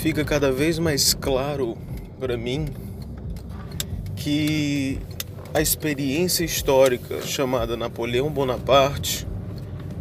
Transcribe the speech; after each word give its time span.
fica 0.00 0.24
cada 0.24 0.50
vez 0.50 0.78
mais 0.78 1.12
claro 1.12 1.76
para 2.18 2.34
mim 2.34 2.68
que 4.16 4.98
a 5.52 5.60
experiência 5.60 6.42
histórica 6.42 7.20
chamada 7.20 7.76
Napoleão 7.76 8.30
Bonaparte 8.30 9.26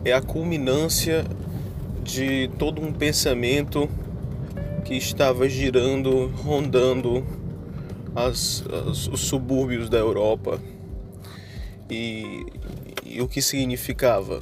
é 0.06 0.14
a 0.14 0.22
culminância 0.22 1.26
de 2.02 2.50
todo 2.58 2.82
um 2.82 2.94
pensamento 2.94 3.90
que 4.86 4.96
estava 4.96 5.50
girando, 5.50 6.28
rondando 6.28 7.22
as, 8.16 8.64
as, 8.88 9.06
os 9.10 9.20
subúrbios 9.20 9.90
da 9.90 9.98
Europa 9.98 10.62
e, 11.90 12.46
e 13.04 13.22
o 13.22 13.28
que 13.28 13.42
significava. 13.42 14.42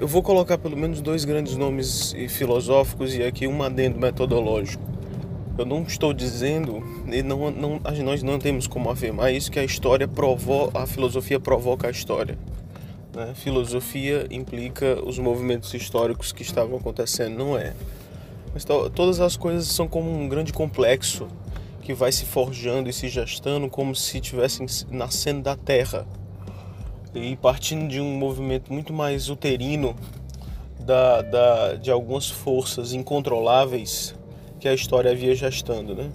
Eu 0.00 0.08
vou 0.08 0.22
colocar 0.22 0.56
pelo 0.56 0.78
menos 0.78 1.02
dois 1.02 1.26
grandes 1.26 1.56
nomes 1.56 2.14
filosóficos 2.30 3.14
e 3.14 3.22
aqui 3.22 3.46
um 3.46 3.62
adendo 3.62 4.00
metodológico. 4.00 4.82
Eu 5.58 5.66
não 5.66 5.82
estou 5.82 6.14
dizendo, 6.14 6.82
e 7.06 7.22
não, 7.22 7.50
não, 7.50 7.78
nós 8.02 8.22
não 8.22 8.38
temos 8.38 8.66
como 8.66 8.88
afirmar 8.88 9.30
isso, 9.30 9.52
que 9.52 9.58
a 9.58 9.62
história 9.62 10.08
provoca, 10.08 10.78
a 10.78 10.86
filosofia 10.86 11.38
provoca 11.38 11.88
a 11.88 11.90
história. 11.90 12.38
Né? 13.14 13.34
Filosofia 13.34 14.26
implica 14.30 14.98
os 15.04 15.18
movimentos 15.18 15.74
históricos 15.74 16.32
que 16.32 16.40
estavam 16.40 16.78
acontecendo, 16.78 17.36
não 17.36 17.58
é. 17.58 17.74
Mas 18.54 18.64
todas 18.64 19.20
as 19.20 19.36
coisas 19.36 19.66
são 19.66 19.86
como 19.86 20.10
um 20.10 20.26
grande 20.30 20.50
complexo 20.50 21.28
que 21.82 21.92
vai 21.92 22.10
se 22.10 22.24
forjando 22.24 22.88
e 22.88 22.92
se 22.94 23.06
gestando 23.06 23.68
como 23.68 23.94
se 23.94 24.16
estivessem 24.16 24.66
nascendo 24.90 25.42
da 25.42 25.56
terra 25.56 26.06
e 27.14 27.36
partindo 27.36 27.88
de 27.88 28.00
um 28.00 28.16
movimento 28.16 28.72
muito 28.72 28.92
mais 28.92 29.28
uterino 29.28 29.96
da, 30.78 31.22
da, 31.22 31.74
de 31.74 31.90
algumas 31.90 32.28
forças 32.28 32.92
incontroláveis 32.92 34.14
que 34.58 34.68
a 34.68 34.74
história 34.74 35.10
havia 35.10 35.34
gestando. 35.34 35.94
Né? 35.94 36.10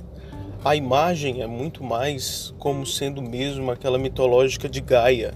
A 0.63 0.75
imagem 0.75 1.41
é 1.41 1.47
muito 1.47 1.83
mais 1.83 2.53
como 2.57 2.85
sendo 2.85 3.21
mesmo 3.21 3.71
aquela 3.71 3.97
mitológica 3.97 4.67
de 4.67 4.81
Gaia. 4.81 5.33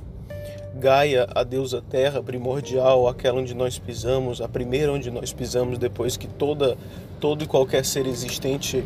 Gaia, 0.76 1.28
a 1.36 1.44
deusa 1.44 1.82
terra 1.82 2.22
primordial, 2.22 3.08
aquela 3.08 3.40
onde 3.40 3.54
nós 3.54 3.78
pisamos, 3.78 4.40
a 4.40 4.48
primeira 4.48 4.92
onde 4.92 5.12
nós 5.12 5.34
pisamos 5.34 5.78
depois 5.78 6.16
que 6.16 6.28
toda, 6.28 6.78
todo 7.20 7.44
e 7.44 7.48
qualquer 7.48 7.84
ser 7.84 8.06
existente 8.06 8.84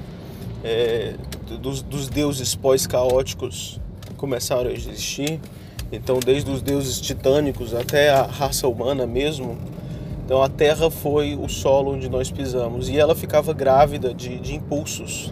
é, 0.63 1.13
dos, 1.61 1.81
dos 1.81 2.09
deuses 2.09 2.55
pós-caóticos 2.55 3.79
começaram 4.17 4.69
a 4.69 4.73
existir. 4.73 5.39
Então, 5.95 6.19
desde 6.19 6.49
os 6.49 6.59
deuses 6.59 6.99
titânicos 6.99 7.75
até 7.75 8.09
a 8.09 8.23
raça 8.23 8.67
humana 8.67 9.05
mesmo, 9.05 9.55
então 10.25 10.41
a 10.41 10.49
Terra 10.49 10.89
foi 10.89 11.35
o 11.35 11.47
solo 11.47 11.91
onde 11.91 12.09
nós 12.09 12.31
pisamos 12.31 12.89
e 12.89 12.97
ela 12.97 13.13
ficava 13.13 13.53
grávida 13.53 14.11
de, 14.11 14.39
de 14.39 14.55
impulsos. 14.55 15.31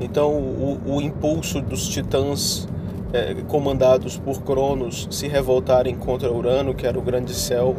Então 0.00 0.32
o, 0.32 0.80
o, 0.86 1.02
impulso 1.02 1.60
dos 1.60 1.86
titãs 1.86 2.66
é, 3.12 3.34
comandados 3.46 4.16
por 4.16 4.40
Cronos 4.42 5.06
se 5.10 5.28
revoltarem 5.28 5.94
contra 5.94 6.32
Urano, 6.32 6.74
que 6.74 6.86
era 6.86 6.98
o 6.98 7.02
grande 7.02 7.34
céu, 7.34 7.76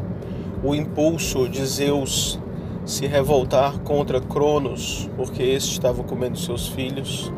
o 0.63 0.75
impulso 0.75 1.49
de 1.49 1.65
Zeus 1.65 2.39
se 2.85 3.07
revoltar 3.07 3.79
contra 3.79 4.21
Cronos, 4.21 5.09
porque 5.17 5.41
este 5.41 5.71
estava 5.71 6.03
comendo 6.03 6.37
seus 6.37 6.67
filhos, 6.67 7.33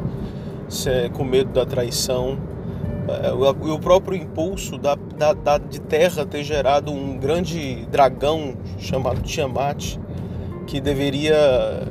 com 1.13 1.23
medo 1.23 1.53
da 1.53 1.65
traição 1.65 2.37
o 3.61 3.79
próprio 3.79 4.17
impulso 4.17 4.77
da, 4.77 4.95
da, 4.95 5.33
da, 5.33 5.57
de 5.57 5.79
terra 5.79 6.25
ter 6.25 6.43
gerado 6.43 6.91
um 6.91 7.17
grande 7.17 7.85
dragão 7.89 8.55
chamado 8.77 9.21
Tiamat 9.21 9.97
que 10.65 10.81
deveria 10.81 11.87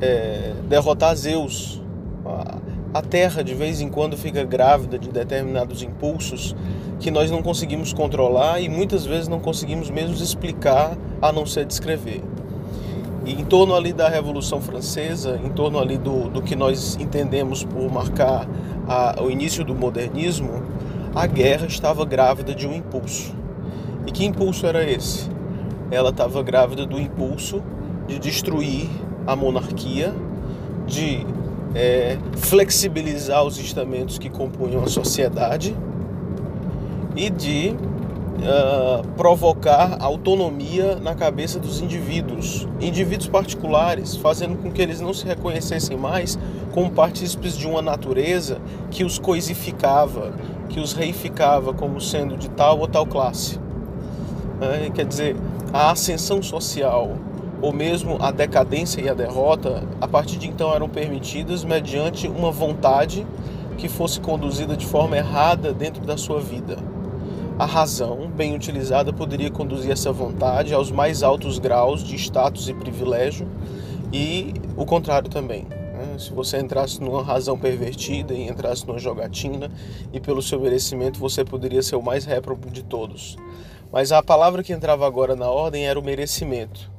é, 0.00 0.52
derrotar 0.68 1.14
Zeus. 1.16 1.82
A, 2.24 2.58
a 2.92 3.02
terra 3.02 3.42
de 3.42 3.54
vez 3.54 3.80
em 3.80 3.88
quando 3.88 4.16
fica 4.16 4.44
grávida 4.44 4.98
de 4.98 5.10
determinados 5.10 5.82
impulsos 5.82 6.56
que 6.98 7.10
nós 7.10 7.30
não 7.30 7.40
conseguimos 7.42 7.92
controlar 7.92 8.60
e 8.60 8.68
muitas 8.68 9.06
vezes 9.06 9.28
não 9.28 9.40
conseguimos 9.40 9.88
mesmo 9.90 10.14
explicar 10.14 10.98
a 11.22 11.32
não 11.32 11.46
ser 11.46 11.64
descrever. 11.64 12.20
Em 13.38 13.44
torno 13.44 13.74
ali 13.74 13.92
da 13.92 14.08
Revolução 14.08 14.60
Francesa, 14.60 15.40
em 15.44 15.50
torno 15.50 15.78
ali 15.78 15.96
do, 15.96 16.28
do 16.28 16.42
que 16.42 16.56
nós 16.56 16.96
entendemos 17.00 17.62
por 17.64 17.90
marcar 17.90 18.48
a, 18.88 19.22
o 19.22 19.30
início 19.30 19.64
do 19.64 19.74
modernismo, 19.74 20.62
a 21.14 21.26
guerra 21.26 21.66
estava 21.66 22.04
grávida 22.04 22.54
de 22.54 22.66
um 22.66 22.74
impulso. 22.74 23.34
E 24.06 24.10
que 24.10 24.24
impulso 24.24 24.66
era 24.66 24.88
esse? 24.88 25.28
Ela 25.90 26.10
estava 26.10 26.42
grávida 26.42 26.86
do 26.86 27.00
impulso 27.00 27.62
de 28.06 28.18
destruir 28.18 28.88
a 29.26 29.36
monarquia, 29.36 30.14
de 30.86 31.24
é, 31.74 32.18
flexibilizar 32.36 33.44
os 33.44 33.58
estamentos 33.58 34.18
que 34.18 34.28
compunham 34.28 34.82
a 34.82 34.88
sociedade 34.88 35.76
e 37.14 37.30
de 37.30 37.76
uh, 38.38 39.06
provocar 39.16 39.96
autonomia 40.00 40.96
na 40.96 41.14
cabeça 41.14 41.58
dos 41.58 41.80
indivíduos, 41.80 42.66
indivíduos 42.80 43.28
particulares, 43.28 44.16
fazendo 44.16 44.56
com 44.56 44.70
que 44.70 44.80
eles 44.80 45.00
não 45.00 45.12
se 45.12 45.26
reconhecessem 45.26 45.96
mais 45.96 46.38
como 46.72 46.90
partícipes 46.90 47.56
de 47.56 47.66
uma 47.66 47.82
natureza 47.82 48.60
que 48.90 49.04
os 49.04 49.18
coisificava, 49.18 50.32
que 50.68 50.80
os 50.80 50.92
reificava 50.92 51.72
como 51.74 52.00
sendo 52.00 52.36
de 52.36 52.48
tal 52.50 52.78
ou 52.78 52.88
tal 52.88 53.06
classe. 53.06 53.58
É, 54.60 54.90
quer 54.90 55.06
dizer, 55.06 55.36
a 55.72 55.90
ascensão 55.90 56.42
social 56.42 57.16
ou 57.62 57.72
mesmo 57.72 58.16
a 58.20 58.30
decadência 58.30 59.00
e 59.00 59.08
a 59.08 59.14
derrota, 59.14 59.82
a 60.00 60.08
partir 60.08 60.38
de 60.38 60.48
então 60.48 60.74
eram 60.74 60.88
permitidas 60.88 61.62
mediante 61.64 62.26
uma 62.26 62.50
vontade 62.50 63.26
que 63.76 63.88
fosse 63.88 64.20
conduzida 64.20 64.76
de 64.76 64.86
forma 64.86 65.16
errada 65.16 65.72
dentro 65.72 66.04
da 66.04 66.16
sua 66.16 66.40
vida. 66.40 66.78
A 67.60 67.66
razão, 67.66 68.26
bem 68.26 68.54
utilizada, 68.54 69.12
poderia 69.12 69.50
conduzir 69.50 69.90
essa 69.90 70.10
vontade 70.10 70.72
aos 70.72 70.90
mais 70.90 71.22
altos 71.22 71.58
graus 71.58 72.02
de 72.02 72.16
status 72.16 72.70
e 72.70 72.72
privilégio, 72.72 73.46
e 74.10 74.54
o 74.78 74.86
contrário 74.86 75.28
também. 75.28 75.64
Né? 75.64 76.16
Se 76.18 76.32
você 76.32 76.56
entrasse 76.56 77.02
numa 77.02 77.22
razão 77.22 77.58
pervertida 77.58 78.32
e 78.32 78.48
entrasse 78.48 78.86
numa 78.86 78.98
jogatina, 78.98 79.70
e 80.10 80.18
pelo 80.18 80.40
seu 80.40 80.58
merecimento 80.58 81.20
você 81.20 81.44
poderia 81.44 81.82
ser 81.82 81.96
o 81.96 82.02
mais 82.02 82.24
réprobo 82.24 82.70
de 82.70 82.82
todos. 82.82 83.36
Mas 83.92 84.10
a 84.10 84.22
palavra 84.22 84.62
que 84.62 84.72
entrava 84.72 85.06
agora 85.06 85.36
na 85.36 85.50
ordem 85.50 85.86
era 85.86 86.00
o 86.00 86.02
merecimento. 86.02 86.90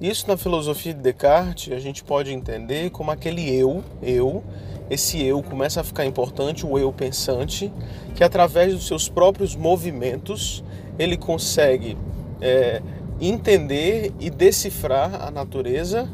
Isso 0.00 0.28
na 0.28 0.36
filosofia 0.36 0.94
de 0.94 1.00
Descartes 1.00 1.72
a 1.72 1.80
gente 1.80 2.04
pode 2.04 2.32
entender 2.32 2.90
como 2.90 3.10
aquele 3.10 3.52
eu, 3.52 3.82
eu, 4.00 4.44
esse 4.90 5.22
eu 5.22 5.42
começa 5.42 5.80
a 5.80 5.84
ficar 5.84 6.04
importante, 6.06 6.64
o 6.64 6.78
eu 6.78 6.92
pensante, 6.92 7.72
que 8.14 8.24
através 8.24 8.72
dos 8.72 8.86
seus 8.86 9.08
próprios 9.08 9.54
movimentos 9.54 10.64
ele 10.98 11.16
consegue 11.16 11.96
é, 12.40 12.82
entender 13.20 14.12
e 14.18 14.30
decifrar 14.30 15.26
a 15.26 15.30
natureza, 15.30 16.08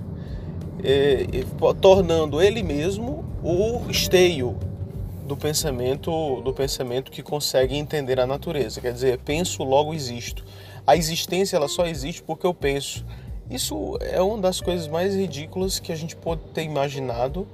é, 0.83 1.27
tornando 1.81 2.43
ele 2.43 2.63
mesmo 2.63 3.25
o 3.43 3.91
esteio 3.91 4.57
do 5.27 5.37
pensamento 5.37 6.43
do 6.43 6.53
pensamento 6.53 7.11
que 7.11 7.23
consegue 7.23 7.77
entender 7.77 8.21
a 8.21 8.27
natureza. 8.27 8.81
Quer 8.81 8.93
dizer, 8.93 9.19
penso 9.19 9.63
logo 9.63 9.95
existo. 9.95 10.45
A 10.87 10.97
existência 10.97 11.57
ela 11.57 11.69
só 11.69 11.87
existe 11.87 12.23
porque 12.23 12.47
eu 12.47 12.53
penso. 12.53 13.05
Isso 13.51 13.99
é 14.01 14.21
uma 14.21 14.39
das 14.39 14.61
coisas 14.61 14.89
mais 14.89 15.15
ridículas 15.15 15.79
que 15.79 15.93
a 15.93 15.97
gente 15.97 16.17
pode 16.17 16.43
ter 16.53 16.63
imaginado 16.63 17.47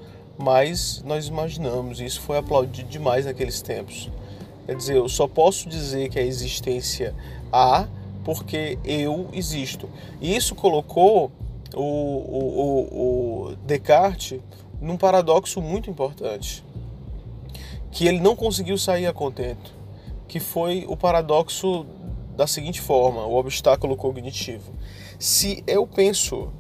mas 0.42 1.02
nós 1.04 1.26
imaginamos, 1.26 2.00
e 2.00 2.04
isso 2.04 2.20
foi 2.20 2.38
aplaudido 2.38 2.88
demais 2.88 3.26
naqueles 3.26 3.60
tempos. 3.60 4.10
Quer 4.66 4.76
dizer, 4.76 4.96
eu 4.96 5.08
só 5.08 5.26
posso 5.26 5.68
dizer 5.68 6.08
que 6.08 6.18
a 6.18 6.22
existência 6.22 7.14
há 7.52 7.86
porque 8.24 8.78
eu 8.84 9.28
existo. 9.32 9.88
E 10.20 10.34
isso 10.34 10.54
colocou 10.54 11.30
o, 11.74 11.80
o, 11.80 12.38
o, 12.60 13.48
o 13.50 13.56
Descartes 13.66 14.40
num 14.80 14.96
paradoxo 14.96 15.60
muito 15.60 15.90
importante, 15.90 16.64
que 17.90 18.06
ele 18.06 18.20
não 18.20 18.34
conseguiu 18.34 18.78
sair 18.78 19.06
a 19.06 19.12
contento, 19.12 19.74
que 20.26 20.40
foi 20.40 20.86
o 20.88 20.96
paradoxo 20.96 21.84
da 22.36 22.46
seguinte 22.46 22.80
forma, 22.80 23.26
o 23.26 23.34
obstáculo 23.36 23.96
cognitivo. 23.96 24.72
Se 25.18 25.62
eu 25.66 25.86
penso 25.86 26.50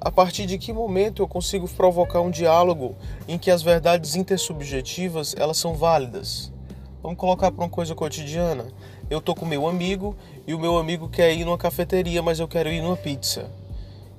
a 0.00 0.10
partir 0.10 0.46
de 0.46 0.58
que 0.58 0.72
momento 0.72 1.22
eu 1.22 1.28
consigo 1.28 1.68
provocar 1.68 2.20
um 2.20 2.30
diálogo 2.30 2.94
em 3.26 3.38
que 3.38 3.50
as 3.50 3.62
verdades 3.62 4.14
intersubjetivas 4.14 5.34
elas 5.38 5.56
são 5.56 5.74
válidas? 5.74 6.52
Vamos 7.02 7.18
colocar 7.18 7.50
para 7.50 7.64
uma 7.64 7.70
coisa 7.70 7.94
cotidiana. 7.94 8.66
Eu 9.08 9.20
tô 9.20 9.34
com 9.34 9.46
meu 9.46 9.66
amigo 9.68 10.16
e 10.46 10.54
o 10.54 10.58
meu 10.58 10.76
amigo 10.78 11.08
quer 11.08 11.32
ir 11.32 11.44
numa 11.44 11.58
cafeteria, 11.58 12.22
mas 12.22 12.40
eu 12.40 12.48
quero 12.48 12.68
ir 12.68 12.82
numa 12.82 12.96
pizza. 12.96 13.50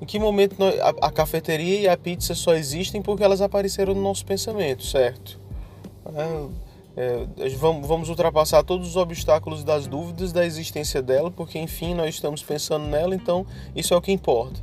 Em 0.01 0.05
que 0.05 0.19
momento 0.19 0.55
a, 1.01 1.11
cafeteria 1.11 1.79
e 1.81 1.87
a 1.87 1.97
pizza 1.97 2.35
só 2.35 2.53
existem 2.53 3.01
porque 3.01 3.23
elas 3.23 3.41
apareceram 3.41 3.93
no 3.93 4.01
nosso 4.01 4.25
pensamento, 4.25 4.85
certo? 4.85 5.39
É, 6.95 7.27
é, 7.39 7.49
vamos 7.59 8.07
ultrapassar 8.07 8.63
todos 8.63 8.87
os 8.87 8.95
obstáculos 8.95 9.63
das 9.63 9.87
dúvidas 9.87 10.31
da 10.31 10.45
existência 10.45 11.01
dela, 11.01 11.29
porque 11.29 11.59
enfim 11.59 11.93
nós 11.93 12.15
estamos 12.15 12.41
pensando 12.41 12.87
nela, 12.87 13.13
então 13.13 13.45
isso 13.75 13.93
é 13.93 13.97
o 13.97 14.01
que 14.01 14.11
importa. 14.11 14.59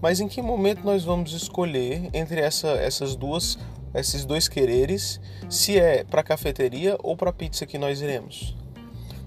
Mas 0.00 0.20
em 0.20 0.28
que 0.28 0.40
momento 0.40 0.84
nós 0.84 1.04
vamos 1.04 1.32
escolher 1.32 2.08
entre 2.12 2.40
essa, 2.40 2.68
essas 2.68 3.16
duas, 3.16 3.58
esses 3.94 4.24
dois 4.24 4.48
quereres, 4.48 5.20
se 5.48 5.78
é 5.78 6.04
para 6.04 6.22
cafeteria 6.22 6.96
ou 7.02 7.16
para 7.16 7.32
pizza 7.32 7.66
que 7.66 7.78
nós 7.78 8.00
iremos? 8.00 8.56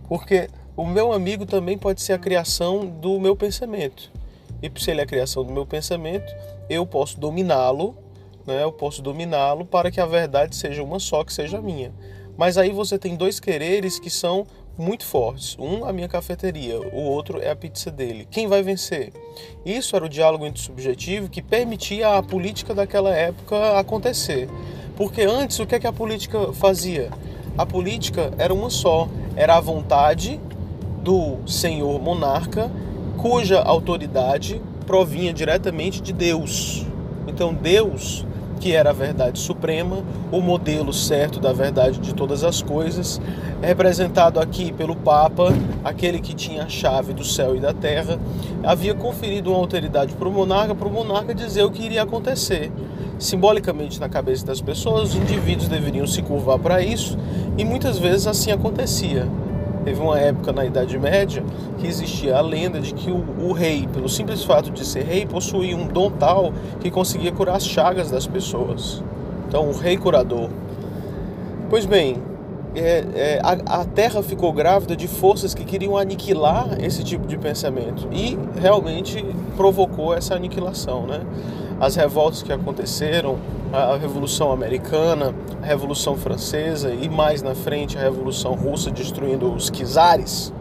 Porque 0.08 0.50
o 0.76 0.86
meu 0.86 1.12
amigo 1.12 1.46
também 1.46 1.78
pode 1.78 2.02
ser 2.02 2.14
a 2.14 2.18
criação 2.18 2.86
do 2.86 3.20
meu 3.20 3.36
pensamento. 3.36 4.12
E 4.62 4.72
se 4.80 4.92
ele 4.92 5.02
é 5.02 5.04
a 5.04 5.08
criação 5.08 5.44
do 5.44 5.52
meu 5.52 5.66
pensamento, 5.66 6.34
eu 6.70 6.86
posso 6.86 7.20
dominá-lo, 7.20 7.98
né? 8.46 8.64
Eu 8.64 8.72
posso 8.72 9.02
dominá-lo 9.02 9.66
para 9.66 9.92
que 9.92 10.00
a 10.00 10.06
verdade 10.06 10.56
seja 10.56 10.84
uma 10.84 11.00
só, 11.00 11.24
que 11.24 11.34
seja 11.34 11.62
minha. 11.62 11.92
Mas 12.38 12.58
aí 12.58 12.72
você 12.72 12.98
tem 12.98 13.16
dois 13.16 13.40
quereres 13.40 14.00
que 14.00 14.10
são 14.10 14.48
muito 14.78 15.06
fortes. 15.06 15.58
Um 15.60 15.86
a 15.86 15.94
minha 15.94 16.08
cafeteria, 16.08 16.80
o 16.80 17.02
outro 17.02 17.40
é 17.40 17.50
a 17.50 17.56
pizza 17.56 17.92
dele. 17.92 18.28
Quem 18.30 18.48
vai 18.48 18.64
vencer? 18.64 19.12
Isso 19.66 19.96
era 19.96 20.06
o 20.06 20.10
diálogo 20.10 20.46
intersubjetivo 20.46 21.30
que 21.30 21.42
permitia 21.42 22.18
a 22.18 22.24
política 22.24 22.74
daquela 22.74 23.12
época 23.12 23.80
acontecer. 23.80 24.50
Porque 24.96 25.22
antes 25.22 25.60
o 25.60 25.66
que, 25.66 25.76
é 25.76 25.80
que 25.80 25.88
a 25.88 25.94
política 25.94 26.54
fazia? 26.54 27.10
A 27.58 27.66
política 27.66 28.32
era 28.38 28.54
uma 28.54 28.70
só, 28.70 29.08
era 29.36 29.56
a 29.56 29.60
vontade 29.60 30.40
do 31.02 31.38
senhor 31.48 32.00
monarca, 32.02 32.72
cuja 33.18 33.62
autoridade 33.62 34.62
provinha 34.86 35.34
diretamente 35.34 36.02
de 36.02 36.14
Deus. 36.14 36.86
Então 37.28 37.54
Deus 37.54 38.26
que 38.62 38.75
era 38.75 38.92
a 38.92 38.94
verdade 38.94 39.40
suprema, 39.40 40.04
o 40.31 40.40
modelo 40.40 40.94
certo 40.94 41.40
da 41.40 41.52
verdade 41.52 42.00
de 42.00 42.13
todas 42.13 42.44
as 42.44 42.62
coisas, 42.62 43.19
representado 43.60 44.40
aqui 44.40 44.72
pelo 44.72 44.96
Papa, 44.96 45.52
aquele 45.84 46.19
que 46.19 46.36
tinha 46.36 46.63
a 46.63 46.69
chave 46.69 47.12
do 47.12 47.25
céu 47.25 47.56
e 47.56 47.60
da 47.60 47.74
terra, 47.74 48.19
havia 48.63 48.94
conferido 48.94 49.50
uma 49.50 49.58
autoridade 49.58 50.13
para 50.13 50.30
o 50.30 50.31
monarca, 50.31 50.75
para 50.75 50.88
o 50.88 50.92
monarca 50.92 51.34
dizer 51.34 51.63
o 51.63 51.72
que 51.72 51.84
iria 51.84 52.04
acontecer. 52.04 52.72
Simbolicamente 53.18 54.00
na 54.00 54.08
cabeça 54.08 54.46
das 54.46 54.62
pessoas, 54.62 55.10
os 55.10 55.16
indivíduos 55.16 55.68
deveriam 55.68 56.06
se 56.06 56.22
curvar 56.22 56.60
para 56.60 56.84
isso, 56.84 57.18
e 57.58 57.66
muitas 57.66 57.98
vezes 57.98 58.28
assim 58.28 58.52
acontecia. 58.52 59.28
Teve 59.83 60.00
uma 60.00 60.19
época 60.19 60.51
na 60.51 60.63
Idade 60.66 60.98
Média 61.00 61.44
que 61.80 61.88
existia 61.88 62.38
a 62.38 62.42
lenda 62.42 62.80
de 62.80 62.94
que 62.94 63.10
o, 63.10 63.24
o, 63.39 63.51
rei, 63.51 63.88
pelo 63.92 64.07
simples 64.07 64.44
fato 64.44 64.69
de 64.69 64.86
ser 64.86 65.04
rei, 65.04 65.25
possuía 65.25 65.75
um 65.75 65.88
dom 65.88 66.12
tal 66.12 66.54
que 66.80 66.92
conseguia 66.92 67.31
curar 67.31 67.56
as 67.56 67.66
chagas 67.66 68.12
das 68.12 68.28
pessoas. 68.28 69.04
Então, 69.48 69.68
o 69.69 69.74
rei 69.74 69.98
curador. 69.98 70.50
Pois 71.69 71.86
bem, 71.86 72.18
é, 72.75 73.06
é, 73.16 73.39
a, 73.44 73.81
a, 73.81 73.86
Terra 73.86 74.22
ficou 74.22 74.54
grávida 74.54 74.95
de 74.95 75.07
forças 75.07 75.54
que 75.54 75.66
queriam 75.66 75.98
aniquilar 75.98 76.77
esse 76.80 77.04
tipo 77.04 77.27
de 77.27 77.38
pensamento 77.38 78.07
e 78.12 78.38
realmente 78.60 79.25
provocou 79.57 80.13
essa 80.13 80.36
aniquilação, 80.36 81.06
né? 81.06 81.22
As 81.81 81.95
revoltas 81.95 82.44
que 82.44 82.54
aconteceram, 82.54 83.39
a 83.74 83.98
Revolução 83.98 84.51
Americana, 84.51 85.33
a 85.63 85.66
Revolução 85.66 86.16
Francesa 86.16 86.94
e 86.94 87.10
mais 87.10 87.42
na 87.42 87.56
frente 87.56 87.98
a 87.98 88.01
Revolução 88.01 88.54
Russa 88.54 88.92
destruindo 88.92 89.51
os 89.51 89.72
czares, 89.72 90.54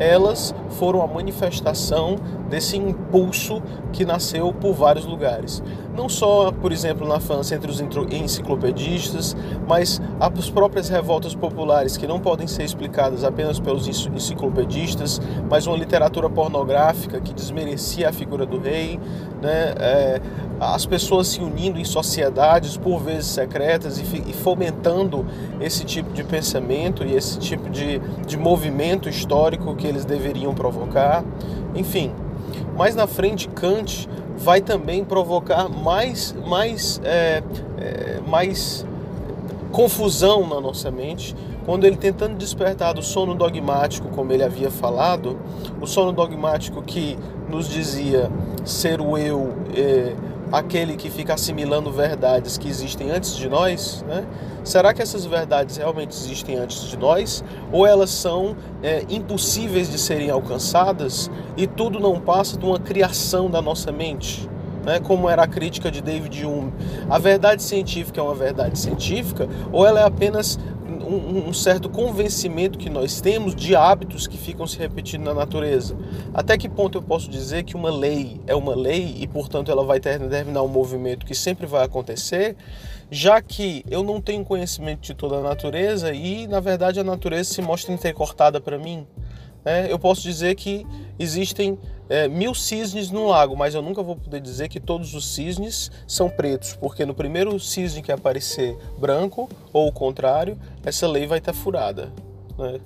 elas 0.00 0.54
foram 0.70 1.02
a 1.02 1.06
manifestação 1.06 2.16
desse 2.48 2.76
impulso 2.76 3.62
que 3.92 4.04
nasceu 4.04 4.52
por 4.52 4.72
vários 4.72 5.04
lugares. 5.04 5.62
Não 5.94 6.08
só, 6.08 6.50
por 6.50 6.72
exemplo, 6.72 7.06
na 7.06 7.20
França 7.20 7.54
entre 7.54 7.70
os 7.70 7.80
enciclopedistas, 7.80 9.36
mas 9.68 10.00
as 10.18 10.48
próprias 10.48 10.88
revoltas 10.88 11.34
populares 11.34 11.98
que 11.98 12.06
não 12.06 12.18
podem 12.18 12.46
ser 12.46 12.64
explicadas 12.64 13.22
apenas 13.22 13.60
pelos 13.60 13.86
enciclopedistas, 13.86 15.20
mas 15.50 15.66
uma 15.66 15.76
literatura 15.76 16.30
pornográfica 16.30 17.20
que 17.20 17.34
desmerecia 17.34 18.08
a 18.08 18.12
figura 18.12 18.46
do 18.46 18.58
rei, 18.58 18.98
né? 19.42 19.74
É, 19.78 20.20
as 20.60 20.84
pessoas 20.84 21.28
se 21.28 21.40
unindo 21.40 21.78
em 21.78 21.84
sociedades, 21.84 22.76
por 22.76 23.00
vezes 23.00 23.26
secretas, 23.26 23.98
e, 23.98 24.32
fomentando 24.34 25.24
esse 25.58 25.84
tipo 25.84 26.12
de 26.12 26.22
pensamento 26.22 27.02
e 27.02 27.14
esse 27.14 27.38
tipo 27.38 27.70
de, 27.70 27.98
de 28.26 28.36
movimento 28.36 29.08
histórico 29.08 29.74
que 29.74 29.86
eles 29.86 30.04
deveriam 30.04 30.54
provocar. 30.54 31.24
Enfim, 31.74 32.12
mais 32.76 32.94
na 32.94 33.06
frente, 33.06 33.48
Kant 33.48 34.06
vai 34.36 34.60
também 34.60 35.02
provocar 35.02 35.68
mais, 35.68 36.34
mais, 36.46 37.00
é, 37.04 37.42
é, 37.78 38.20
mais 38.26 38.84
confusão 39.72 40.46
na 40.46 40.60
nossa 40.60 40.90
mente, 40.90 41.34
quando 41.64 41.84
ele 41.84 41.96
tentando 41.96 42.36
despertar 42.36 42.92
do 42.92 43.02
sono 43.02 43.34
dogmático, 43.34 44.08
como 44.08 44.32
ele 44.32 44.42
havia 44.42 44.70
falado, 44.70 45.38
o 45.80 45.86
sono 45.86 46.12
dogmático 46.12 46.82
que 46.82 47.18
nos 47.48 47.68
dizia 47.68 48.30
ser 48.64 49.00
o 49.00 49.16
eu. 49.16 49.54
É, 49.74 50.14
aquele 50.52 50.96
que 50.96 51.08
fica 51.08 51.34
assimilando 51.34 51.90
verdades 51.92 52.58
que 52.58 52.68
existem 52.68 53.10
antes 53.10 53.36
de 53.36 53.48
nós, 53.48 54.04
né? 54.06 54.26
será 54.64 54.92
que 54.92 55.00
essas 55.00 55.24
verdades 55.24 55.76
realmente 55.76 56.10
existem 56.10 56.56
antes 56.56 56.88
de 56.88 56.96
nós? 56.96 57.44
Ou 57.72 57.86
elas 57.86 58.10
são 58.10 58.56
é, 58.82 59.04
impossíveis 59.08 59.90
de 59.90 59.98
serem 59.98 60.30
alcançadas 60.30 61.30
e 61.56 61.66
tudo 61.66 62.00
não 62.00 62.20
passa 62.20 62.56
de 62.58 62.64
uma 62.64 62.78
criação 62.78 63.50
da 63.50 63.62
nossa 63.62 63.92
mente? 63.92 64.48
Né, 64.84 64.98
como 64.98 65.28
era 65.28 65.42
a 65.42 65.46
crítica 65.46 65.90
de 65.90 66.00
David 66.00 66.46
Hume, 66.46 66.72
a 67.10 67.18
verdade 67.18 67.62
científica 67.62 68.18
é 68.18 68.24
uma 68.24 68.34
verdade 68.34 68.78
científica 68.78 69.46
ou 69.70 69.86
ela 69.86 70.00
é 70.00 70.04
apenas 70.04 70.58
um, 71.14 71.48
um, 71.48 71.52
certo 71.52 71.88
convencimento 71.88 72.78
que 72.78 72.88
nós 72.88 73.20
temos 73.20 73.54
de 73.54 73.74
hábitos 73.74 74.26
que 74.26 74.38
ficam 74.38 74.66
se 74.66 74.78
repetindo 74.78 75.24
na 75.24 75.34
natureza. 75.34 75.96
Até 76.32 76.56
que 76.56 76.68
ponto 76.68 76.98
eu 76.98 77.02
posso 77.02 77.28
dizer 77.28 77.64
que 77.64 77.74
uma 77.74 77.90
lei 77.90 78.40
é 78.46 78.54
uma 78.54 78.74
lei 78.74 79.16
e, 79.18 79.26
portanto, 79.26 79.70
ela 79.70 79.84
vai 79.84 79.98
determinar 79.98 80.62
um 80.62 80.68
movimento 80.68 81.26
que 81.26 81.34
sempre 81.34 81.66
vai 81.66 81.84
acontecer, 81.84 82.56
já 83.10 83.40
que 83.42 83.84
eu 83.90 84.02
não 84.02 84.20
tenho 84.20 84.44
conhecimento 84.44 85.00
de 85.00 85.14
toda 85.14 85.36
a 85.36 85.40
natureza 85.40 86.12
e, 86.12 86.46
na 86.46 86.60
verdade, 86.60 87.00
a 87.00 87.04
natureza 87.04 87.54
se 87.54 87.62
mostra 87.62 87.92
intercortada 87.92 88.60
para 88.60 88.78
mim? 88.78 89.06
É, 89.64 89.92
eu 89.92 89.98
posso 89.98 90.22
dizer 90.22 90.54
que 90.54 90.86
existem 91.18 91.78
é, 92.10 92.26
mil 92.26 92.52
cisnes 92.54 93.08
no 93.08 93.28
lago, 93.28 93.56
mas 93.56 93.72
eu 93.72 93.80
nunca 93.80 94.02
vou 94.02 94.16
poder 94.16 94.40
dizer 94.40 94.68
que 94.68 94.80
todos 94.80 95.14
os 95.14 95.32
cisnes 95.32 95.92
são 96.08 96.28
pretos, 96.28 96.74
porque 96.74 97.06
no 97.06 97.14
primeiro 97.14 97.58
cisne 97.60 98.02
que 98.02 98.10
aparecer 98.10 98.76
branco, 98.98 99.48
ou 99.72 99.86
o 99.86 99.92
contrário, 99.92 100.58
essa 100.84 101.06
lei 101.06 101.28
vai 101.28 101.38
estar 101.38 101.52
furada. 101.52 102.12
Né? 102.58 102.80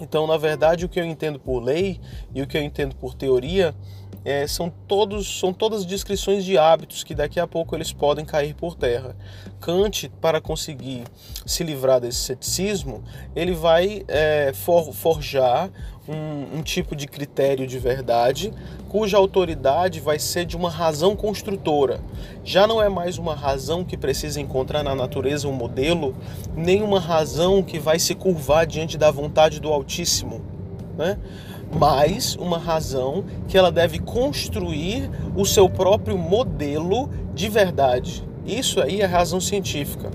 Então, 0.00 0.26
na 0.26 0.38
verdade, 0.38 0.86
o 0.86 0.88
que 0.88 0.98
eu 0.98 1.04
entendo 1.04 1.38
por 1.38 1.62
lei 1.62 2.00
e 2.34 2.40
o 2.40 2.46
que 2.46 2.56
eu 2.56 2.62
entendo 2.62 2.96
por 2.96 3.14
teoria 3.14 3.74
é, 4.24 4.46
são, 4.46 4.72
todos, 4.86 5.38
são 5.40 5.52
todas 5.52 5.84
descrições 5.84 6.44
de 6.44 6.56
hábitos 6.56 7.02
que 7.02 7.14
daqui 7.14 7.40
a 7.40 7.46
pouco 7.46 7.74
eles 7.74 7.92
podem 7.92 8.24
cair 8.24 8.54
por 8.54 8.74
terra. 8.74 9.16
Kant, 9.60 10.10
para 10.20 10.40
conseguir 10.40 11.04
se 11.44 11.64
livrar 11.64 12.00
desse 12.00 12.18
ceticismo, 12.18 13.02
ele 13.34 13.52
vai 13.52 14.04
é, 14.08 14.52
for, 14.54 14.92
forjar 14.92 15.70
um, 16.08 16.58
um, 16.58 16.62
tipo 16.62 16.96
de 16.96 17.06
critério 17.06 17.66
de 17.66 17.78
verdade 17.78 18.52
cuja 18.88 19.16
autoridade 19.16 20.00
vai 20.00 20.18
ser 20.18 20.44
de 20.44 20.56
uma 20.56 20.68
razão 20.68 21.16
construtora. 21.16 22.00
Já 22.44 22.66
não 22.66 22.82
é 22.82 22.88
mais 22.88 23.18
uma 23.18 23.34
razão 23.34 23.84
que 23.84 23.96
precisa 23.96 24.40
encontrar 24.40 24.82
na 24.82 24.94
natureza 24.94 25.48
um 25.48 25.52
modelo, 25.52 26.14
nem 26.54 26.82
uma 26.82 27.00
razão 27.00 27.62
que 27.62 27.78
vai 27.78 27.98
se 27.98 28.14
curvar 28.14 28.66
diante 28.66 28.98
da 28.98 29.10
vontade 29.10 29.60
do 29.60 29.72
Altíssimo. 29.72 30.42
Né? 30.96 31.18
Mas 31.78 32.36
uma 32.36 32.58
razão 32.58 33.24
que 33.48 33.56
ela 33.56 33.72
deve 33.72 33.98
construir 33.98 35.10
o 35.34 35.44
seu 35.44 35.68
próprio 35.68 36.18
modelo 36.18 37.08
de 37.34 37.48
verdade. 37.48 38.24
Isso 38.46 38.80
aí 38.80 39.00
é 39.00 39.06
razão 39.06 39.40
científica. 39.40 40.10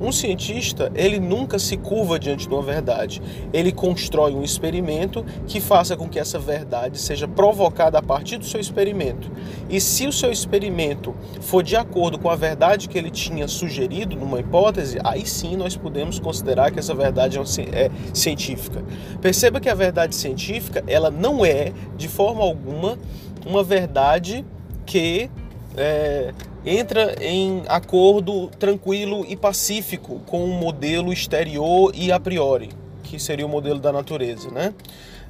Um 0.00 0.12
cientista, 0.12 0.92
ele 0.94 1.18
nunca 1.18 1.58
se 1.58 1.76
curva 1.76 2.18
diante 2.18 2.46
de 2.46 2.54
uma 2.54 2.62
verdade. 2.62 3.22
Ele 3.52 3.72
constrói 3.72 4.34
um 4.34 4.42
experimento 4.42 5.24
que 5.46 5.60
faça 5.60 5.96
com 5.96 6.08
que 6.08 6.18
essa 6.18 6.38
verdade 6.38 6.98
seja 6.98 7.26
provocada 7.26 7.98
a 7.98 8.02
partir 8.02 8.36
do 8.36 8.44
seu 8.44 8.60
experimento. 8.60 9.30
E 9.70 9.80
se 9.80 10.06
o 10.06 10.12
seu 10.12 10.30
experimento 10.30 11.14
for 11.40 11.62
de 11.62 11.76
acordo 11.76 12.18
com 12.18 12.28
a 12.28 12.36
verdade 12.36 12.88
que 12.88 12.98
ele 12.98 13.10
tinha 13.10 13.48
sugerido 13.48 14.16
numa 14.16 14.40
hipótese, 14.40 14.98
aí 15.02 15.26
sim 15.26 15.56
nós 15.56 15.76
podemos 15.76 16.18
considerar 16.18 16.70
que 16.70 16.78
essa 16.78 16.94
verdade 16.94 17.38
é, 17.38 17.84
é 17.84 17.90
científica. 18.12 18.84
Perceba 19.20 19.60
que 19.60 19.68
a 19.68 19.74
verdade 19.74 20.14
científica, 20.14 20.84
ela 20.86 21.10
não 21.10 21.44
é 21.44 21.72
de 21.96 22.08
forma 22.08 22.42
alguma 22.42 22.98
uma 23.46 23.62
verdade 23.62 24.44
que 24.84 25.30
é, 25.76 26.32
entra 26.66 27.14
em 27.20 27.62
acordo 27.68 28.48
tranquilo 28.58 29.24
e 29.28 29.36
pacífico 29.36 30.20
com 30.26 30.44
o 30.44 30.48
modelo 30.48 31.12
exterior 31.12 31.92
e 31.94 32.10
a 32.10 32.18
priori, 32.18 32.70
que 33.04 33.20
seria 33.20 33.46
o 33.46 33.48
modelo 33.48 33.78
da 33.78 33.92
natureza, 33.92 34.50
né? 34.50 34.74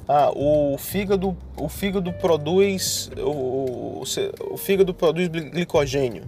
Ah, 0.09 0.31
o 0.35 0.78
fígado, 0.78 1.37
o 1.57 1.69
fígado 1.69 2.12
produz 2.14 3.11
o, 3.19 4.00
o, 4.00 4.02
o 4.50 4.57
fígado 4.57 4.95
produz 4.95 5.28
glicogênio. 5.28 6.23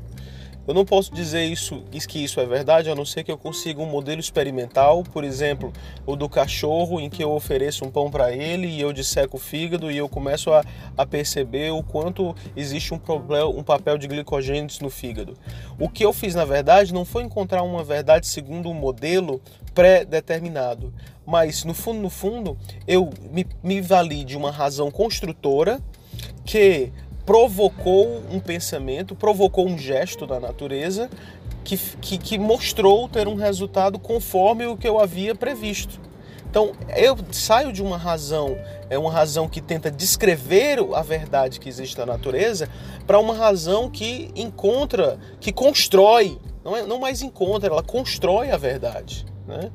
Eu 0.68 0.74
não 0.74 0.84
posso 0.84 1.14
dizer 1.14 1.46
isso, 1.46 1.82
que 2.06 2.22
isso 2.22 2.38
é 2.38 2.44
verdade, 2.44 2.90
a 2.90 2.94
não 2.94 3.06
ser 3.06 3.24
que 3.24 3.32
eu 3.32 3.38
consiga 3.38 3.80
um 3.80 3.86
modelo 3.86 4.20
experimental, 4.20 5.02
por 5.02 5.24
exemplo, 5.24 5.72
o 6.04 6.14
do 6.14 6.28
cachorro, 6.28 7.00
em 7.00 7.08
que 7.08 7.24
eu 7.24 7.30
ofereço 7.30 7.86
um 7.86 7.90
pão 7.90 8.10
para 8.10 8.32
ele 8.32 8.66
e 8.66 8.78
eu 8.78 8.92
disseco 8.92 9.38
o 9.38 9.40
fígado 9.40 9.90
e 9.90 9.96
eu 9.96 10.10
começo 10.10 10.52
a, 10.52 10.62
a 10.94 11.06
perceber 11.06 11.70
o 11.70 11.82
quanto 11.82 12.36
existe 12.54 12.92
um, 12.92 12.98
problema, 12.98 13.48
um 13.48 13.62
papel 13.62 13.96
de 13.96 14.06
glicogênios 14.06 14.78
no 14.80 14.90
fígado. 14.90 15.38
O 15.80 15.88
que 15.88 16.04
eu 16.04 16.12
fiz, 16.12 16.34
na 16.34 16.44
verdade, 16.44 16.92
não 16.92 17.06
foi 17.06 17.22
encontrar 17.22 17.62
uma 17.62 17.82
verdade 17.82 18.26
segundo 18.26 18.68
um 18.68 18.74
modelo 18.74 19.40
pré-determinado, 19.74 20.92
mas 21.24 21.64
no 21.64 21.72
fundo, 21.72 22.00
no 22.00 22.10
fundo, 22.10 22.58
eu 22.86 23.08
me, 23.30 23.46
me 23.62 23.80
vali 23.80 24.22
de 24.22 24.36
uma 24.36 24.50
razão 24.50 24.90
construtora 24.90 25.80
que 26.44 26.92
provocou 27.28 28.22
um 28.30 28.40
pensamento, 28.40 29.14
provocou 29.14 29.68
um 29.68 29.76
gesto 29.76 30.26
da 30.26 30.40
natureza 30.40 31.10
que, 31.62 31.76
que, 31.76 32.16
que, 32.16 32.38
mostrou 32.38 33.06
ter 33.06 33.28
um 33.28 33.34
resultado 33.34 33.98
conforme 33.98 34.64
o 34.64 34.78
que 34.78 34.88
eu 34.88 34.98
havia 34.98 35.34
previsto. 35.34 36.00
Então 36.48 36.72
eu 36.96 37.18
saio 37.30 37.70
de 37.70 37.82
uma 37.82 37.98
razão, 37.98 38.56
é 38.88 38.98
uma 38.98 39.12
razão 39.12 39.46
que 39.46 39.60
tenta 39.60 39.90
descrever 39.90 40.78
a 40.94 41.02
verdade 41.02 41.60
que 41.60 41.68
existe 41.68 41.98
na 41.98 42.06
natureza, 42.06 42.66
para 43.06 43.18
uma 43.18 43.34
razão 43.34 43.90
que 43.90 44.30
encontra, 44.34 45.18
que 45.38 45.52
constrói, 45.52 46.38
não, 46.64 46.74
é, 46.74 46.86
não 46.86 46.98
mais 46.98 47.20
encontra, 47.20 47.68
ela 47.68 47.82
constrói 47.82 48.50
a 48.50 48.56
verdade. 48.56 49.26
Né? 49.46 49.70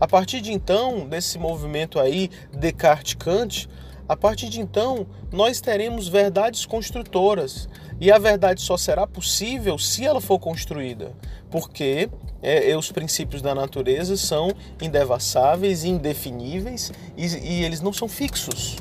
A 0.00 0.08
partir 0.08 0.40
de 0.40 0.52
então, 0.52 1.06
desse 1.06 1.38
movimento 1.38 2.00
aí 2.00 2.32
Descartes-Kant, 2.52 3.68
a 4.08 4.16
partir 4.16 4.48
de 4.48 4.60
então, 4.60 5.06
nós 5.32 5.60
teremos 5.60 6.08
verdades 6.08 6.64
construtoras. 6.64 7.68
E 8.00 8.12
a 8.12 8.18
verdade 8.18 8.60
só 8.60 8.76
será 8.76 9.06
possível 9.06 9.78
se 9.78 10.04
ela 10.04 10.20
for 10.20 10.38
construída, 10.38 11.12
porque 11.50 12.10
é, 12.42 12.76
os 12.76 12.92
princípios 12.92 13.40
da 13.40 13.54
natureza 13.54 14.16
são 14.16 14.50
indevassáveis, 14.82 15.82
indefiníveis 15.82 16.92
e, 17.16 17.26
e 17.26 17.64
eles 17.64 17.80
não 17.80 17.92
são 17.92 18.06
fixos. 18.06 18.76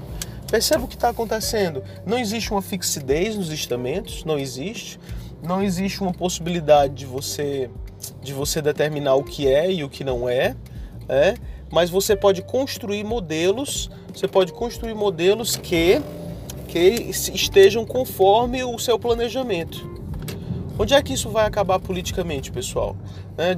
Perceba 0.51 0.83
o 0.83 0.87
que 0.87 0.95
está 0.95 1.09
acontecendo. 1.09 1.83
Não 2.05 2.19
existe 2.19 2.51
uma 2.51 2.61
fixidez 2.61 3.35
nos 3.35 3.49
estamentos, 3.51 4.23
não 4.25 4.37
existe. 4.37 4.99
Não 5.41 5.63
existe 5.63 6.01
uma 6.01 6.13
possibilidade 6.13 6.93
de 6.93 7.05
você 7.05 7.69
de 8.21 8.33
você 8.33 8.61
determinar 8.61 9.15
o 9.15 9.23
que 9.23 9.47
é 9.47 9.71
e 9.71 9.83
o 9.83 9.89
que 9.89 10.03
não 10.03 10.27
é, 10.27 10.55
é 11.07 11.35
mas 11.71 11.89
você 11.89 12.15
pode 12.15 12.41
construir 12.41 13.03
modelos, 13.03 13.89
você 14.13 14.27
pode 14.27 14.53
construir 14.53 14.93
modelos 14.93 15.55
que, 15.55 16.01
que 16.67 17.09
estejam 17.09 17.85
conforme 17.85 18.63
o 18.63 18.77
seu 18.79 18.97
planejamento. 18.99 19.93
Onde 20.77 20.93
é 20.93 21.01
que 21.01 21.13
isso 21.13 21.29
vai 21.29 21.45
acabar 21.45 21.79
politicamente, 21.79 22.51
pessoal? 22.51 22.95
É, 23.37 23.57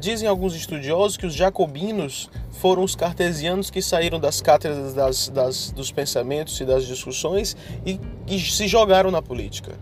dizem 0.00 0.28
alguns 0.28 0.54
estudiosos 0.54 1.16
que 1.16 1.26
os 1.26 1.34
jacobinos 1.34 2.30
foram 2.52 2.82
os 2.82 2.94
cartesianos 2.94 3.70
que 3.70 3.80
saíram 3.80 4.18
das 4.18 4.40
cátedras 4.40 4.92
das, 4.94 5.28
das, 5.28 5.70
dos 5.70 5.90
pensamentos 5.90 6.60
e 6.60 6.64
das 6.64 6.86
discussões 6.86 7.56
e, 7.84 7.98
e 8.26 8.38
se 8.38 8.66
jogaram 8.66 9.10
na 9.10 9.22
política. 9.22 9.72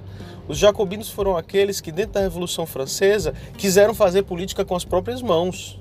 Os 0.48 0.58
jacobinos 0.58 1.08
foram 1.08 1.36
aqueles 1.36 1.80
que, 1.80 1.90
dentro 1.90 2.14
da 2.14 2.20
Revolução 2.20 2.66
Francesa, 2.66 3.34
quiseram 3.56 3.92
fazer 3.94 4.22
política 4.22 4.64
com 4.64 4.76
as 4.76 4.84
próprias 4.84 5.20
mãos. 5.20 5.78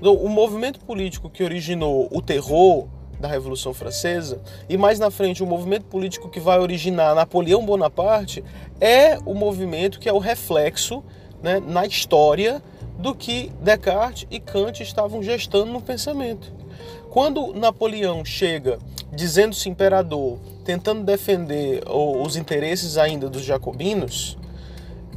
O 0.00 0.28
movimento 0.28 0.80
político 0.80 1.30
que 1.30 1.42
originou 1.42 2.08
o 2.10 2.20
terror 2.20 2.86
da 3.18 3.28
Revolução 3.28 3.72
Francesa 3.72 4.40
e 4.68 4.76
mais 4.76 4.98
na 4.98 5.10
frente 5.10 5.42
o 5.42 5.46
movimento 5.46 5.84
político 5.84 6.28
que 6.28 6.38
vai 6.38 6.58
originar 6.58 7.14
Napoleão 7.14 7.64
Bonaparte 7.64 8.44
é 8.80 9.18
o 9.24 9.34
movimento 9.34 9.98
que 9.98 10.08
é 10.08 10.12
o 10.12 10.18
reflexo 10.18 11.02
né, 11.42 11.60
na 11.60 11.86
história 11.86 12.62
do 12.98 13.14
que 13.14 13.50
Descartes 13.60 14.26
e 14.30 14.40
Kant 14.40 14.82
estavam 14.82 15.22
gestando 15.22 15.72
no 15.72 15.80
pensamento. 15.80 16.52
Quando 17.10 17.54
Napoleão 17.54 18.24
chega 18.24 18.78
dizendo-se 19.12 19.68
imperador, 19.68 20.38
tentando 20.64 21.04
defender 21.04 21.82
os 21.86 22.36
interesses 22.36 22.98
ainda 22.98 23.28
dos 23.28 23.42
jacobinos, 23.42 24.36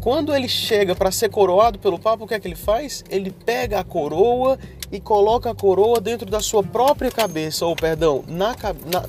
quando 0.02 0.34
ele 0.34 0.48
chega 0.48 0.96
para 0.96 1.12
ser 1.12 1.30
coroado 1.30 1.78
pelo 1.78 2.00
Papa, 2.00 2.24
o 2.24 2.28
que 2.28 2.34
é 2.34 2.40
que 2.40 2.48
ele 2.48 2.56
faz? 2.56 3.04
Ele 3.10 3.32
pega 3.32 3.80
a 3.80 3.84
coroa 3.84 4.58
e 4.92 5.00
coloca 5.00 5.52
a 5.52 5.56
coroa 5.56 6.00
dentro 6.00 6.30
da 6.30 6.40
sua 6.40 6.64
própria 6.64 7.12
cabeça, 7.12 7.66
ou 7.66 7.76
perdão, 7.76 8.24
na, 8.28 8.56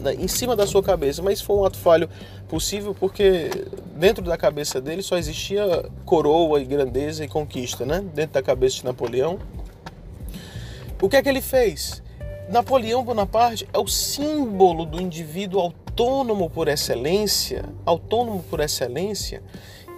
na, 0.00 0.12
em 0.12 0.26
cima 0.28 0.56
da 0.56 0.66
sua 0.66 0.82
cabeça. 0.82 1.22
Mas 1.22 1.40
foi 1.40 1.56
um 1.56 1.64
ato 1.64 1.78
falho 1.78 2.08
possível 2.48 2.94
porque 2.94 3.50
dentro 3.94 4.24
da 4.24 4.36
cabeça 4.36 4.80
dele 4.80 5.02
só 5.02 5.16
existia 5.16 5.88
coroa 6.04 6.60
e 6.60 6.64
grandeza 6.64 7.24
e 7.24 7.28
conquista, 7.28 7.86
né? 7.86 8.04
Dentro 8.14 8.34
da 8.34 8.42
cabeça 8.42 8.76
de 8.76 8.84
Napoleão. 8.84 9.38
O 11.00 11.08
que 11.08 11.16
é 11.16 11.22
que 11.22 11.28
ele 11.28 11.40
fez? 11.40 12.02
Napoleão 12.50 13.04
Bonaparte 13.04 13.66
é 13.72 13.78
o 13.78 13.86
símbolo 13.86 14.84
do 14.84 15.00
indivíduo 15.00 15.60
autônomo 15.60 16.50
por 16.50 16.66
excelência, 16.66 17.64
autônomo 17.86 18.44
por 18.50 18.58
excelência, 18.58 19.40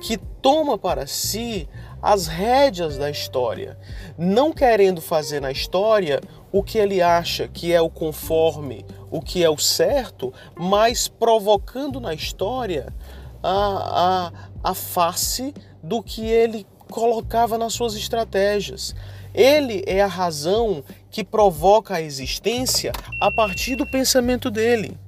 que 0.02 0.16
toma 0.16 0.76
para 0.76 1.06
si 1.06 1.68
as 2.02 2.26
rédeas 2.26 2.98
da 2.98 3.08
história, 3.08 3.78
não 4.18 4.52
querendo 4.52 5.00
fazer 5.00 5.40
na 5.40 5.52
história 5.52 6.20
o 6.50 6.62
que 6.62 6.76
ele 6.76 7.00
acha 7.00 7.46
que 7.46 7.72
é 7.72 7.80
o 7.80 7.88
conforme, 7.88 8.84
o 9.10 9.22
que 9.22 9.44
é 9.44 9.48
o 9.48 9.56
certo, 9.56 10.34
mas 10.56 11.06
provocando 11.06 12.00
na 12.00 12.12
história 12.12 12.92
a, 13.40 14.32
a, 14.64 14.70
a 14.70 14.74
face 14.74 15.54
do 15.80 16.02
que 16.02 16.26
ele 16.26 16.66
colocava 16.90 17.56
nas 17.56 17.72
suas 17.72 17.94
estratégias. 17.94 18.94
Ele 19.32 19.84
é 19.86 20.02
a 20.02 20.06
razão 20.06 20.82
que 21.10 21.22
provoca 21.22 21.94
a 21.94 22.02
existência 22.02 22.92
a 23.20 23.30
partir 23.30 23.76
do 23.76 23.86
pensamento 23.86 24.50
dele. 24.50 24.98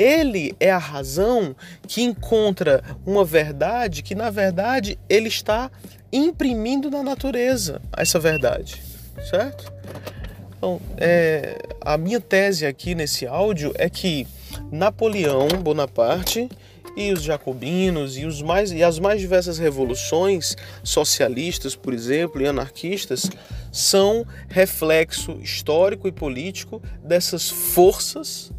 Ele 0.00 0.56
é 0.58 0.70
a 0.70 0.78
razão 0.78 1.54
que 1.86 2.00
encontra 2.00 2.82
uma 3.04 3.22
verdade 3.22 4.02
que, 4.02 4.14
na 4.14 4.30
verdade, 4.30 4.98
ele 5.10 5.28
está 5.28 5.70
imprimindo 6.10 6.90
na 6.90 7.02
natureza 7.02 7.82
essa 7.94 8.18
verdade, 8.18 8.82
certo? 9.28 9.70
Então, 10.56 10.80
é, 10.96 11.58
a 11.82 11.98
minha 11.98 12.18
tese 12.18 12.64
aqui 12.64 12.94
nesse 12.94 13.26
áudio 13.26 13.74
é 13.76 13.90
que 13.90 14.26
Napoleão 14.72 15.48
Bonaparte 15.48 16.48
e 16.96 17.12
os 17.12 17.22
jacobinos 17.22 18.16
e, 18.16 18.24
os 18.24 18.40
mais, 18.40 18.72
e 18.72 18.82
as 18.82 18.98
mais 18.98 19.20
diversas 19.20 19.58
revoluções 19.58 20.56
socialistas, 20.82 21.76
por 21.76 21.92
exemplo, 21.92 22.40
e 22.40 22.46
anarquistas, 22.46 23.30
são 23.70 24.26
reflexo 24.48 25.38
histórico 25.42 26.08
e 26.08 26.12
político 26.12 26.82
dessas 27.04 27.50
forças 27.50 28.50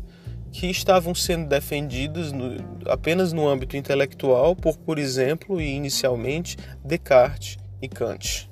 que 0.51 0.67
estavam 0.67 1.15
sendo 1.15 1.47
defendidas 1.47 2.31
no, 2.31 2.57
apenas 2.89 3.31
no 3.31 3.47
âmbito 3.47 3.77
intelectual 3.77 4.55
por, 4.55 4.77
por 4.77 4.99
exemplo, 4.99 5.61
e 5.61 5.67
inicialmente, 5.67 6.57
Descartes 6.83 7.57
e 7.81 7.87
Kant. 7.87 8.50